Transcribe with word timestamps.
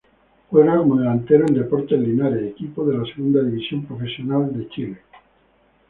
Juega 0.49 0.77
como 0.77 0.97
delantero 0.97 1.45
en 1.47 1.53
Deportes 1.53 1.99
Linares, 1.99 2.43
equipo 2.53 2.83
de 2.85 2.97
la 2.97 3.05
Segunda 3.05 3.43
División 3.43 3.85
Profesional 3.85 4.51
de 4.51 4.67
Chile. 4.69 4.97